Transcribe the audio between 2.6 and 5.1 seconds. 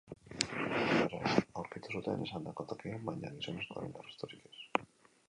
tokian, baina gizonezkoaren arrastorik ez.